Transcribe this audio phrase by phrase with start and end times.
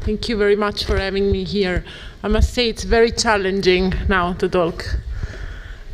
[0.00, 1.84] thank you very much for having me here.
[2.22, 4.84] I must say it's very challenging now to talk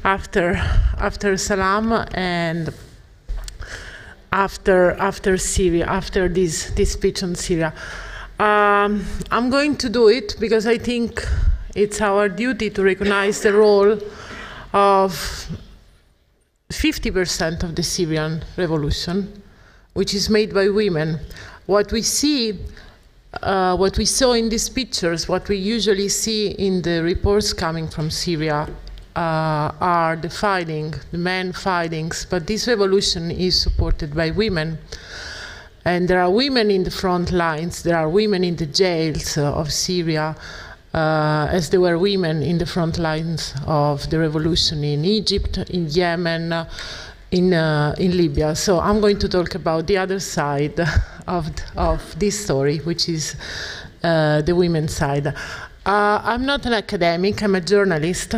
[0.04, 0.54] after
[0.98, 2.72] after Salam and
[4.32, 7.72] after after Syria, after this this speech on Syria.
[8.38, 11.24] Um, I'm going to do it because I think
[11.74, 13.98] it's our duty to recognize the role
[14.72, 15.48] of
[16.70, 19.42] 50% of the Syrian revolution,
[19.92, 21.20] which is made by women.
[21.66, 22.58] What we see,
[23.42, 27.88] uh, what we saw in these pictures, what we usually see in the reports coming
[27.88, 28.68] from Syria
[29.16, 34.78] uh, are the fighting, the men fightings, but this revolution is supported by women.
[35.84, 39.52] And there are women in the front lines, there are women in the jails uh,
[39.52, 40.34] of Syria,
[40.94, 45.86] uh, as there were women in the front lines of the revolution in Egypt, in
[45.88, 46.68] Yemen, uh,
[47.30, 48.54] in, uh, in Libya.
[48.54, 50.80] So I'm going to talk about the other side
[51.26, 53.36] of, of this story, which is
[54.02, 55.26] uh, the women's side.
[55.26, 55.32] Uh,
[55.84, 58.34] I'm not an academic, I'm a journalist.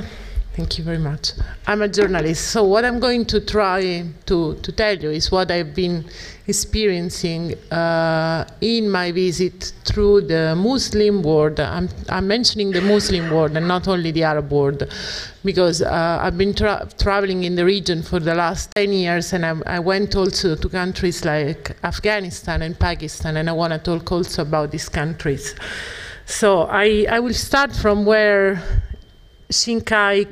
[0.54, 1.32] Thank you very much.
[1.66, 5.50] I'm a journalist, so what I'm going to try to, to tell you is what
[5.50, 6.04] I've been
[6.48, 11.58] experiencing uh, in my visit through the Muslim world.
[11.58, 14.88] I'm, I'm, mentioning the Muslim world and not only the Arab world,
[15.44, 19.44] because uh, I've been tra traveling in the region for the last 10 years and
[19.44, 24.12] I, I went also to countries like Afghanistan and Pakistan, and I want to talk
[24.12, 25.54] also about these countries.
[26.26, 28.62] So I, I will start from where
[29.50, 30.28] Shinkai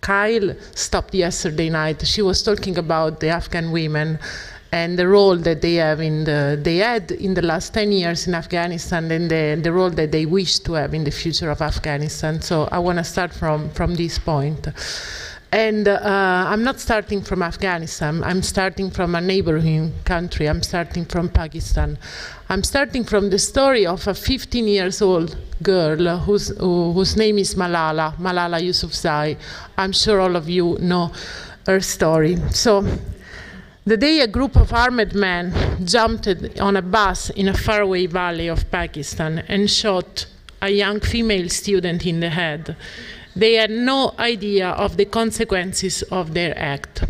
[0.00, 2.06] Karokhail stopped yesterday night.
[2.06, 4.18] She was talking about the Afghan women
[4.70, 8.26] and the role that they have in the they had in the last 10 years
[8.26, 11.62] in Afghanistan and the, the role that they wish to have in the future of
[11.62, 12.40] Afghanistan.
[12.42, 14.68] So I want to start from from this point.
[15.50, 18.22] And uh, I'm not starting from Afghanistan.
[18.22, 20.46] I'm starting from a neighboring country.
[20.46, 21.96] I'm starting from Pakistan.
[22.50, 27.54] I'm starting from the story of a 15 years old girl whose, whose name is
[27.54, 29.38] Malala, Malala Yousafzai.
[29.78, 31.12] I'm sure all of you know
[31.66, 32.36] her story.
[32.50, 32.84] So
[33.86, 35.54] the day a group of armed men
[35.86, 36.28] jumped
[36.60, 40.26] on a bus in a faraway valley of Pakistan and shot
[40.60, 42.76] a young female student in the head,
[43.38, 47.04] they had no idea of the consequences of their act.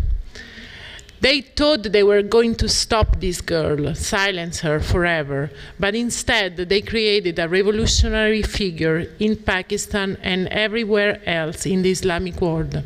[1.21, 6.81] They thought they were going to stop this girl, silence her forever, but instead they
[6.81, 12.83] created a revolutionary figure in Pakistan and everywhere else in the Islamic world.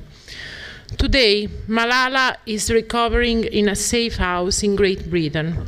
[0.97, 5.67] Today, Malala is recovering in a safe house in Great Britain.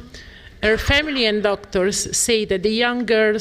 [0.63, 3.37] Her family and doctors say that the young girl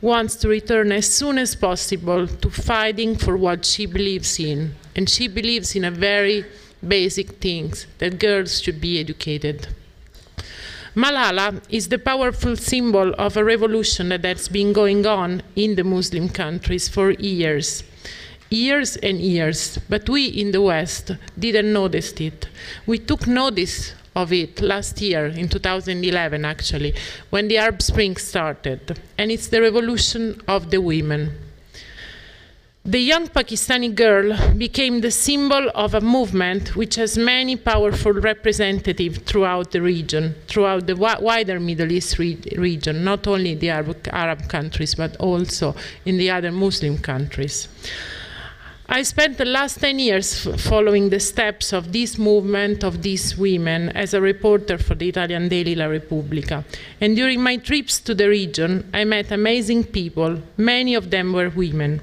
[0.00, 4.74] wants to return as soon as possible to fighting for what she believes in.
[4.96, 6.44] And she believes in a very
[6.86, 9.68] basic things that girls should be educated.
[10.94, 15.84] Malala is the powerful symbol of a revolution that has been going on in the
[15.84, 17.84] Muslim countries for years.
[18.50, 22.46] Years and years, but we in the West didn't notice it.
[22.84, 26.94] We took notice of it last year, in 2011 actually,
[27.30, 31.36] when the Arab Spring started, and it's the revolution of the women.
[32.84, 39.18] The young Pakistani girl became the symbol of a movement which has many powerful representatives
[39.18, 44.48] throughout the region, throughout the wider Middle East re region, not only the Arab, Arab
[44.48, 47.68] countries, but also in the other Muslim countries.
[48.88, 53.90] I spent the last 10 years following the steps of this movement of these women
[53.90, 56.64] as a reporter for the Italian daily La Repubblica.
[57.00, 60.40] And during my trips to the region, I met amazing people.
[60.56, 62.00] Many of them were women.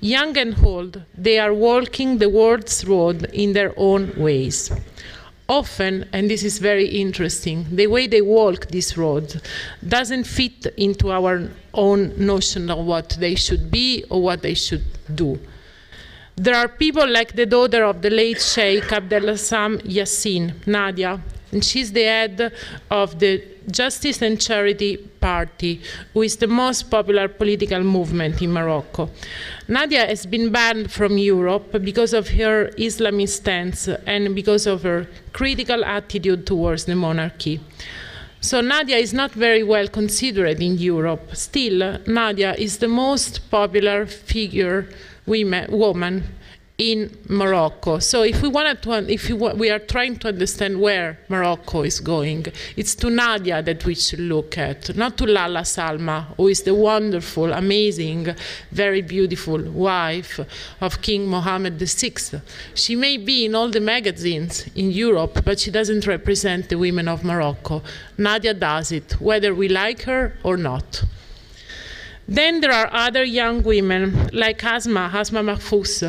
[0.00, 4.72] Young and old, they are walking the world's road in their own ways.
[5.48, 9.40] Often, and this is very interesting, the way they walk this road
[9.86, 14.84] doesn't fit into our own notion of what they should be or what they should
[15.14, 15.38] do.
[16.38, 21.18] There are people like the daughter of the late Sheikh Abdessalam Yassine, Nadia,
[21.50, 22.52] and she's the head
[22.90, 25.80] of the Justice and Charity Party,
[26.12, 29.08] who is the most popular political movement in Morocco.
[29.66, 35.08] Nadia has been banned from Europe because of her Islamist stance and because of her
[35.32, 37.60] critical attitude towards the monarchy.
[38.46, 41.34] So Nadia is not very well considered in Europe.
[41.34, 44.86] Still, Nadia is the most popular figure
[45.26, 46.22] women, woman
[46.78, 47.98] in Morocco.
[48.00, 52.46] So if we wanted to, if we are trying to understand where Morocco is going,
[52.76, 56.74] it's to Nadia that we should look at, not to Lalla Salma, who is the
[56.74, 58.34] wonderful, amazing,
[58.72, 60.38] very beautiful wife
[60.80, 62.40] of King Mohammed VI.
[62.74, 67.08] She may be in all the magazines in Europe, but she doesn't represent the women
[67.08, 67.82] of Morocco.
[68.18, 71.04] Nadia does it, whether we like her or not.
[72.28, 76.02] Then there are other young women like Asma, Asma Mahfouz.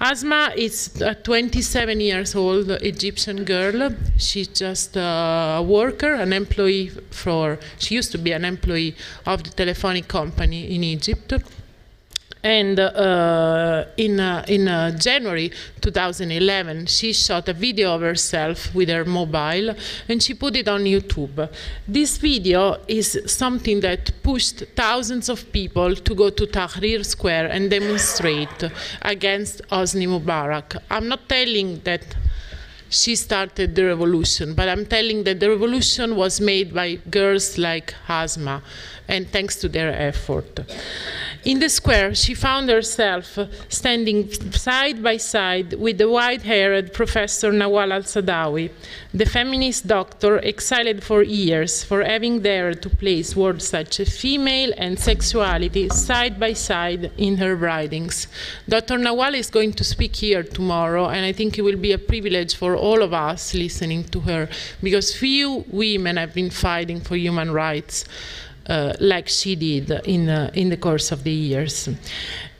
[0.00, 3.94] Asma is a 27 years old Egyptian girl.
[4.16, 8.96] She's just uh, a worker, an employee for, she used to be an employee
[9.26, 11.34] of the telephonic company in Egypt.
[12.44, 18.88] And uh, in, uh, in uh, January 2011, she shot a video of herself with
[18.88, 19.76] her mobile
[20.08, 21.48] and she put it on YouTube.
[21.86, 27.70] This video is something that pushed thousands of people to go to Tahrir Square and
[27.70, 28.64] demonstrate
[29.02, 30.78] against Hosni Mubarak.
[30.90, 32.16] I'm not telling that
[32.92, 37.94] she started the revolution, but I'm telling that the revolution was made by girls like
[38.06, 38.62] Asma,
[39.08, 40.60] and thanks to their effort.
[41.44, 43.36] In the square, she found herself
[43.68, 48.70] standing side by side with the white haired Professor Nawal al Saadawi,
[49.12, 54.72] the feminist doctor exiled for years for having dared to place words such as female
[54.76, 58.28] and sexuality side by side in her writings.
[58.68, 58.98] Dr.
[58.98, 62.54] Nawal is going to speak here tomorrow, and I think it will be a privilege
[62.54, 64.48] for all of us listening to her
[64.80, 68.04] because few women have been fighting for human rights
[69.00, 71.88] like she did in, uh, in the course of the years.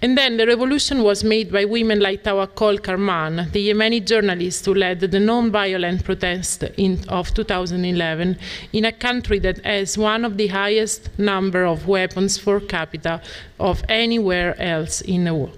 [0.03, 4.75] And then the revolution was made by women like Tawakkol Karman, the Yemeni journalist who
[4.75, 8.37] led the non-violent protest in, of 2011
[8.73, 13.23] in a country that has one of the highest number of weapons per capita
[13.61, 15.51] of anywhere else in the,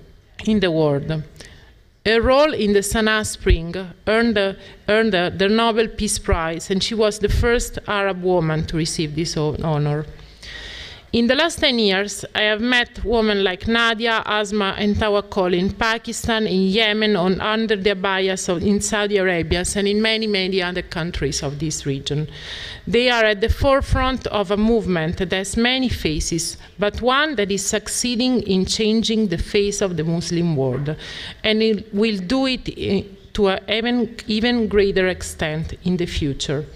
[0.44, 1.23] in the world.
[2.05, 3.75] Her role in the Sana'a Spring
[4.06, 4.37] earned,
[4.91, 9.38] earned the Nobel Peace Prize, and she was the first Arab woman to receive this
[9.38, 10.05] honor.
[11.14, 15.70] In the last 10 years, I have met women like Nadia, Asma, and Tawakkol in
[15.70, 20.61] Pakistan, in Yemen, on under the abayas of, in Saudi Arabia, and in many, many
[20.61, 22.26] other countries of this region.
[22.88, 27.52] They are at the forefront of a movement that has many faces, but one that
[27.52, 30.96] is succeeding in changing the face of the Muslim world,
[31.44, 36.67] and it will do it eh, to an even, even greater extent in the future.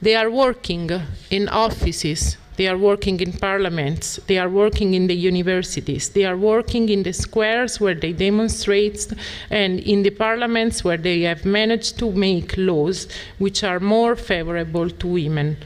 [0.00, 0.88] They are working
[1.32, 6.36] in offices, they are working in parliaments, they are working in the universities, they are
[6.36, 9.06] working in the squares where they demonstrate,
[9.48, 13.08] and in the parliaments where they have managed to make laws
[13.38, 15.56] which are more favorable to women.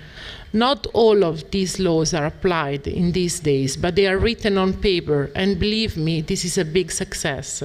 [0.52, 4.74] Not all of these laws are applied in these days, but they are written on
[4.74, 7.64] paper, and believe me, this is a big success.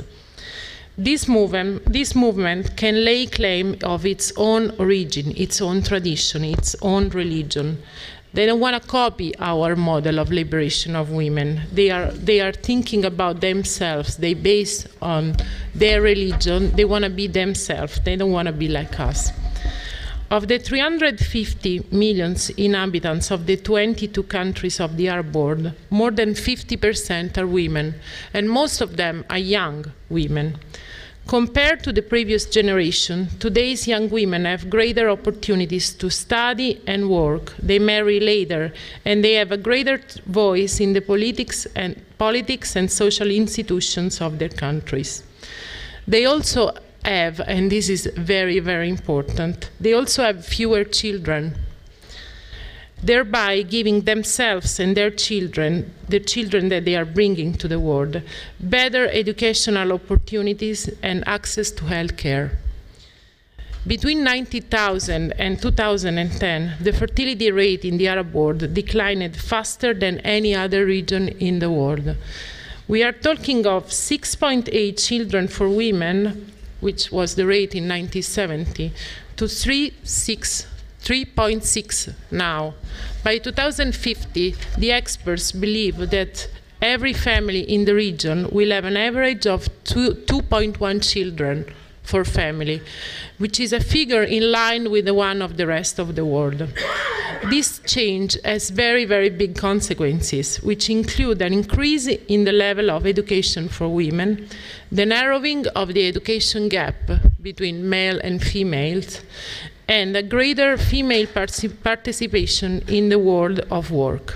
[0.97, 6.75] This movement, this movement, can lay claim of its own origin, its own tradition, its
[6.81, 7.77] own religion.
[8.31, 11.61] They don't want to copy our model of liberation of women.
[11.71, 14.17] They are, they are thinking about themselves.
[14.17, 15.35] They base on
[15.73, 16.71] their religion.
[16.75, 17.99] They want to be themselves.
[18.01, 19.31] They don't want to be like us.
[20.29, 26.35] Of the 350 million inhabitants of the 22 countries of the Arab world, more than
[26.35, 27.95] 50% are women,
[28.31, 30.59] and most of them are young women.
[31.29, 37.53] Compared to the previous generation, today's young women have greater opportunities to study and work.
[37.61, 38.73] They marry later,
[39.05, 44.39] and they have a greater voice in the politics and, politics and social institutions of
[44.39, 45.21] their countries.
[46.07, 46.71] They also
[47.05, 51.53] have, and this is very, very important, they also have fewer children
[53.03, 58.21] thereby giving themselves and their children, the children that they are bringing to the world,
[58.59, 62.57] better educational opportunities and access to health care.
[63.87, 70.53] Between 90,000 and 2010, the fertility rate in the Arab world declined faster than any
[70.53, 72.15] other region in the world.
[72.89, 76.51] We are talking of 6.8 children for women,
[76.81, 78.91] which was the rate in 1970,
[79.37, 80.65] to 3.6
[81.01, 82.73] 3.6 now.
[83.23, 86.49] By 2050, the experts believe that
[86.81, 91.65] every family in the region will have an average of 2.1 children
[92.03, 92.81] for family,
[93.37, 96.67] which is a figure in line with the one of the rest of the world.
[97.49, 103.05] This change has very, very big consequences, which include an increase in the level of
[103.05, 104.49] education for women,
[104.91, 106.95] the narrowing of the education gap
[107.41, 109.21] between male and females,
[109.89, 114.35] and a greater female participation in the world of work.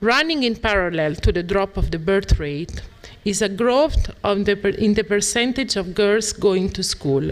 [0.00, 2.82] Running in parallel to the drop of the birth rate
[3.24, 4.10] is a growth
[4.44, 7.30] the, in the percentage of girls going to school,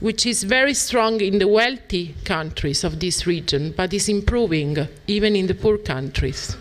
[0.00, 5.36] which is very strong in the wealthy countries of this region, but is improving even
[5.36, 6.56] in the poor countries.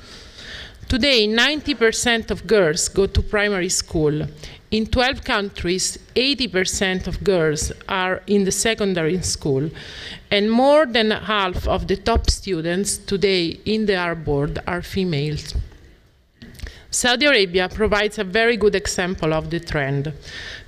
[0.95, 4.27] Today, 90% of girls go to primary school.
[4.71, 9.69] In 12 countries, 80% of girls are in the secondary school,
[10.31, 15.53] and more than half of the top students today in the Arab world are females.
[16.89, 20.13] Saudi Arabia provides a very good example of the trend.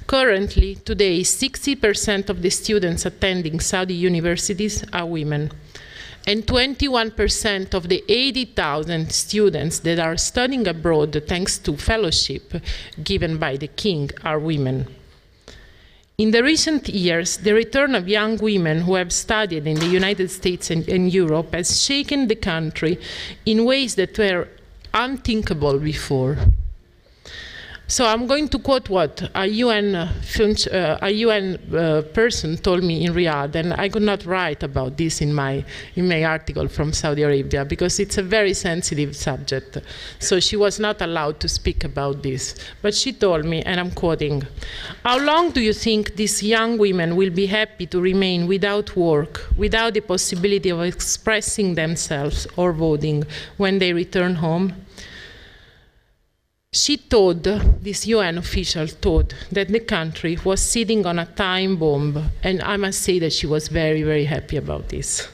[0.08, 5.54] Currently, today, 60% of the students attending Saudi universities are women
[6.28, 12.62] and 21% of the 80,000 students that are studying abroad thanks to fellowship
[13.02, 14.86] given by the king are women.
[16.18, 20.30] In the recent years, the return of young women who have studied in the United
[20.30, 23.00] States and, and Europe has shaken the country
[23.46, 24.50] in ways that were
[24.94, 26.38] unthinkable before.
[27.90, 33.06] So I'm going to quote what a UN, uh, a UN uh, person told me
[33.06, 35.64] in Riyadh, and I could not write about this in my,
[35.96, 39.78] in my article from Saudi Arabia because it's a very sensitive subject.
[40.20, 42.56] So she was not allowed to speak about this.
[42.82, 44.44] But she told me, and I'm quoting,
[45.06, 49.48] How long do you think these young women will be happy to remain without work,
[49.56, 53.24] without the possibility of expressing themselves or voting
[53.56, 54.74] when they return home?
[56.74, 62.30] She told, this UN official told, that the country was sitting on a time bomb,
[62.44, 65.30] and I must say that she was very, very happy about this.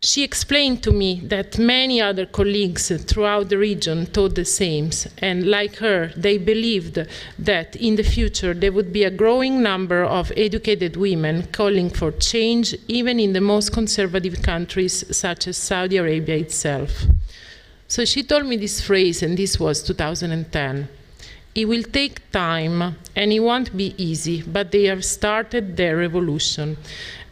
[0.00, 5.50] She explained to me that many other colleagues throughout the region thought the same, and
[5.50, 7.06] like her, they believed
[7.38, 12.12] that in the future there would be a growing number of educated women calling for
[12.12, 17.04] change, even in the most conservative countries such as Saudi Arabia itself.
[17.88, 20.88] So she told me this phrase, and this was 2010.
[21.54, 26.76] It will take time and it won't be easy, but they have started their revolution.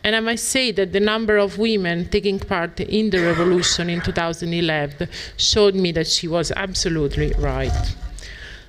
[0.03, 4.01] And I must say that the number of women taking part in the revolution in
[4.01, 7.95] 2011 showed me that she was absolutely right.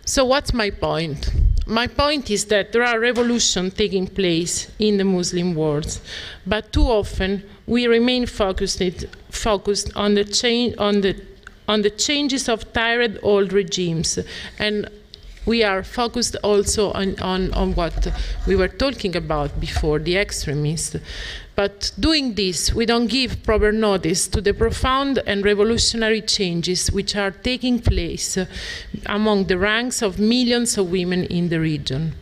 [0.03, 1.29] So, what's my point?
[1.65, 5.99] My point is that there are revolutions taking place in the Muslim world,
[6.45, 8.81] but too often we remain focused,
[9.29, 11.15] focused on the change on the
[11.67, 14.19] on the changes of tired old regimes
[14.59, 14.89] and
[15.47, 18.07] we are focused also on, on, on what
[18.45, 20.97] we were talking about before, the extremists.
[21.55, 27.15] But doing this, we don't give proper notice to the profound and revolutionary changes which
[27.15, 28.37] are taking place
[29.05, 32.13] among the ranks of millions of women in the region.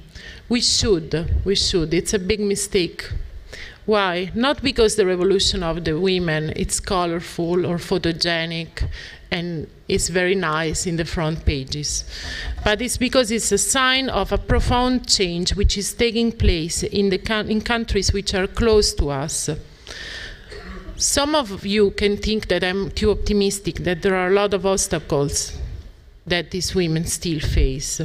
[0.48, 3.10] We should, we should, it's a big mistake
[3.86, 4.32] why?
[4.34, 8.90] Not because the revolution of the women it's colorful or photogenic
[9.32, 12.04] and it's very nice in the front pages,
[12.64, 17.10] but it's because it's a sign of a profound change which is taking place in
[17.10, 19.50] the in countries which are close to us.
[20.98, 24.66] Some of you can think that I'm too optimistic, that there are a lot of
[24.66, 25.58] obstacles
[26.26, 28.02] that these women still face.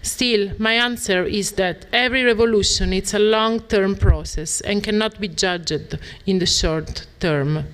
[0.00, 5.98] Still, my answer is that every revolution is a long-term process and cannot be judged
[6.26, 7.64] in the short term.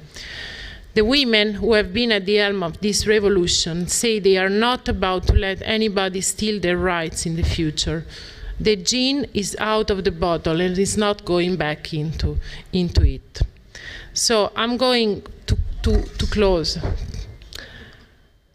[0.94, 4.88] The women who have been at the helm of this revolution say they are not
[4.88, 8.04] about to let anybody steal their rights in the future.
[8.58, 12.38] The gene is out of the bottle and is not going back into,
[12.72, 13.42] into it.
[14.12, 16.78] So I'm going to, to, to close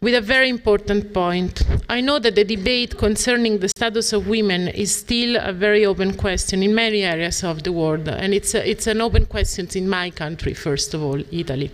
[0.04, 1.62] with a very important point.
[1.88, 6.12] I know that the debate concerning the status of women is still a very open
[6.12, 9.88] question in many areas of the world, and it's, a, it's an open question in
[9.88, 11.70] my country, first of all, Italy.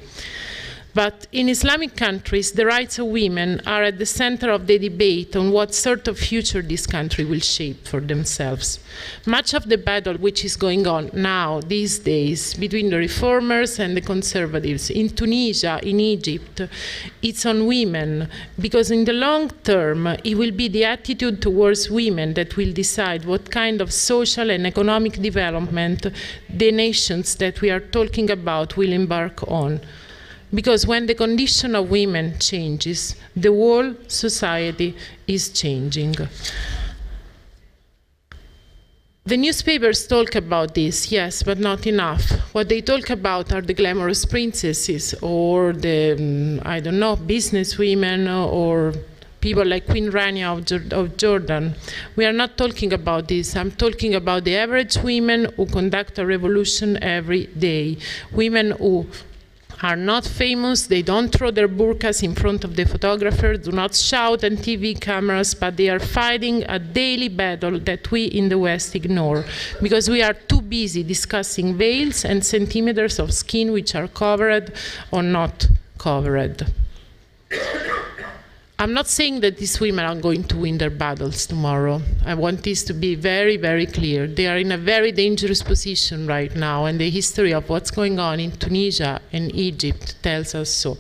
[0.93, 5.37] But in Islamic countries, the rights of women are at the center of the debate
[5.37, 8.81] on what sort of future this country will shape for themselves.
[9.25, 13.97] Much of the battle which is going on now, these days, between the reformers and
[13.97, 16.63] the conservatives in Tunisia, in Egypt,
[17.23, 18.29] it's on women,
[18.59, 23.25] because in the long term, it will be the attitude towards women that will decide
[23.25, 26.07] what kind of social and economic development
[26.49, 29.81] the nations that we are talking about will embark on.
[30.53, 36.17] Because when the condition of women changes, the whole society is changing.
[39.27, 42.31] The newspapers talk about this, yes, but not enough.
[42.53, 47.79] What they talk about are the glamorous princesses or the, um, I don't know, business
[47.79, 48.93] women or
[49.41, 51.75] people like Queen Rania of, of, Jordan.
[52.17, 53.55] We are not talking about this.
[53.57, 57.99] I'm talking about the average women who conduct a revolution every day.
[58.33, 59.07] Women who
[59.83, 63.95] are not famous, they don't throw their burqas in front of the photographer, do not
[63.95, 68.59] shout at TV cameras, but they are fighting a daily battle that we in the
[68.59, 69.45] West ignore
[69.81, 74.73] because we are too busy discussing veils and centimeters of skin which are covered
[75.11, 75.67] or not
[75.99, 76.67] covered.
[78.81, 82.01] I'm not saying that these women are going to win their battles tomorrow.
[82.25, 84.27] I want this to be very, very clear.
[84.27, 88.19] They are in a very dangerous position right now, and the history of what's going
[88.19, 90.97] on in Tunisia and Egypt tells us so.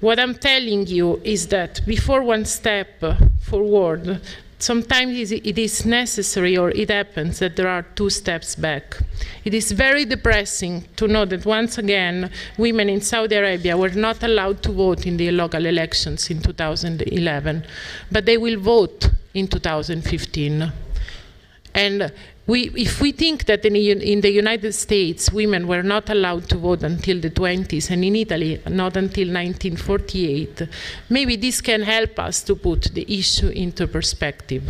[0.00, 3.00] What I'm telling you is that before one step
[3.42, 4.20] forward,
[4.58, 8.96] sometimes it is necessary or it happens that there are two steps back.
[9.44, 14.22] It is very depressing to know that once again women in Saudi Arabia were not
[14.22, 17.64] allowed to vote in the local elections in 2011,
[18.10, 20.72] but they will vote in 2015.
[21.74, 22.12] And
[22.48, 26.56] we, if we think that in, in, the United States women were not allowed to
[26.56, 30.62] vote until the 20s and in Italy not until 1948,
[31.10, 34.62] maybe this can help us to put the issue into perspective.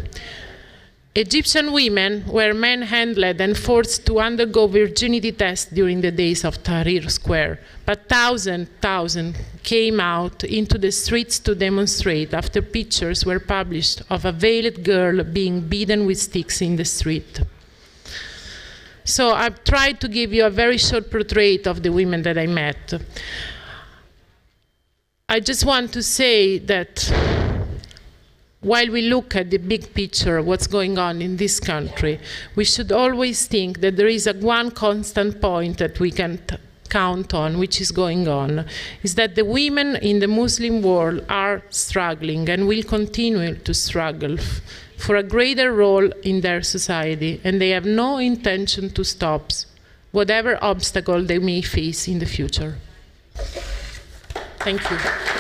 [1.15, 7.09] Egyptian women were manhandled and forced to undergo virginity tests during the days of Tahrir
[7.09, 14.03] Square, but thousands, thousands came out into the streets to demonstrate after pictures were published
[14.11, 17.41] of a veiled girl being beaten with sticks in the street.
[19.09, 22.47] So I've tried to give you a very short portrait of the women that I
[22.47, 22.93] met.
[25.31, 27.11] I just want to say that
[28.61, 32.21] while we look at the big picture of what's going on in this country,
[32.55, 36.39] we should always think that there is a one constant point that we can
[36.91, 38.67] count on, which is going on,
[39.03, 44.37] is that the women in the Muslim world are struggling and will continue to struggle
[44.99, 49.53] for a greater role in their society, and they have no intention to stop
[50.11, 52.77] whatever obstacle they may face in the future.
[54.59, 55.38] Thank you.